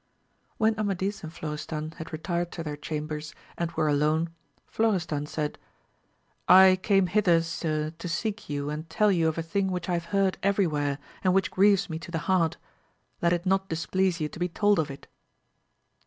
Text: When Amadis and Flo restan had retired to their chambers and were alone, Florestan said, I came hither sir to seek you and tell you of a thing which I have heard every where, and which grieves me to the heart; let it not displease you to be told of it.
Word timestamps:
When 0.57 0.73
Amadis 0.79 1.23
and 1.23 1.31
Flo 1.31 1.53
restan 1.55 1.93
had 1.93 2.11
retired 2.11 2.51
to 2.53 2.63
their 2.63 2.75
chambers 2.75 3.35
and 3.55 3.71
were 3.73 3.87
alone, 3.87 4.31
Florestan 4.65 5.27
said, 5.27 5.59
I 6.47 6.79
came 6.81 7.05
hither 7.05 7.43
sir 7.43 7.91
to 7.91 8.09
seek 8.09 8.49
you 8.49 8.71
and 8.71 8.89
tell 8.89 9.11
you 9.11 9.27
of 9.27 9.37
a 9.37 9.43
thing 9.43 9.69
which 9.69 9.87
I 9.87 9.93
have 9.93 10.05
heard 10.05 10.39
every 10.41 10.65
where, 10.65 10.97
and 11.23 11.35
which 11.35 11.51
grieves 11.51 11.87
me 11.87 11.99
to 11.99 12.09
the 12.09 12.17
heart; 12.25 12.57
let 13.21 13.31
it 13.31 13.45
not 13.45 13.69
displease 13.69 14.19
you 14.19 14.27
to 14.29 14.39
be 14.39 14.49
told 14.49 14.79
of 14.79 14.89
it. 14.89 15.05